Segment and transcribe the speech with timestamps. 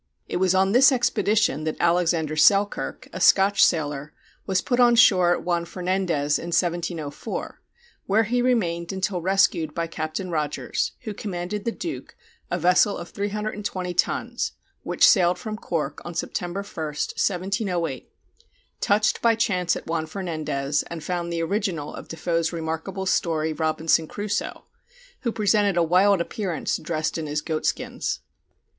[0.27, 4.13] It was on this expedition that Alexander Selkirk, a Scotch sailor,
[4.47, 7.61] was put on shore at Juan Fernandez in 1704,
[8.07, 12.15] where he remained until rescued by Captain Rogers, who commanded the Duke,
[12.49, 18.11] a vessel of 320 tons, which sailed from Cork on September 1, 1708,
[18.81, 24.07] touched by chance at Juan Fernandez, and found the original of Defoe's remarkable story, Robinson
[24.07, 24.63] Crusoe,
[25.19, 28.21] who presented a wild appearance dressed in his goatskins.